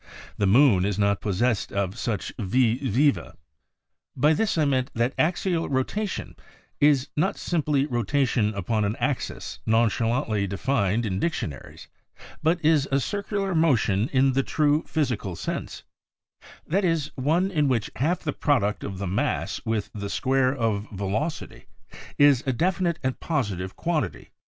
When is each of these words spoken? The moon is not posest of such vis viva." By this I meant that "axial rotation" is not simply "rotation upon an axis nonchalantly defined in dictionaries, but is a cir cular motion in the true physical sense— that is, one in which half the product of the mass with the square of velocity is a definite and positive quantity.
The 0.35 0.47
moon 0.47 0.83
is 0.83 0.97
not 0.97 1.21
posest 1.21 1.71
of 1.71 1.95
such 1.95 2.33
vis 2.39 2.79
viva." 2.81 3.35
By 4.15 4.33
this 4.33 4.57
I 4.57 4.65
meant 4.65 4.89
that 4.95 5.13
"axial 5.19 5.69
rotation" 5.69 6.35
is 6.79 7.09
not 7.15 7.37
simply 7.37 7.85
"rotation 7.85 8.51
upon 8.55 8.83
an 8.83 8.95
axis 8.95 9.59
nonchalantly 9.67 10.47
defined 10.47 11.05
in 11.05 11.19
dictionaries, 11.19 11.87
but 12.41 12.59
is 12.65 12.87
a 12.91 12.99
cir 12.99 13.21
cular 13.21 13.55
motion 13.55 14.09
in 14.11 14.33
the 14.33 14.41
true 14.41 14.81
physical 14.87 15.35
sense— 15.35 15.83
that 16.73 16.83
is, 16.83 17.11
one 17.13 17.51
in 17.51 17.67
which 17.67 17.91
half 17.97 18.21
the 18.21 18.33
product 18.33 18.83
of 18.83 18.97
the 18.97 19.05
mass 19.05 19.61
with 19.65 19.91
the 19.93 20.09
square 20.09 20.51
of 20.51 20.87
velocity 20.91 21.65
is 22.17 22.43
a 22.47 22.53
definite 22.53 22.97
and 23.03 23.19
positive 23.19 23.75
quantity. 23.75 24.31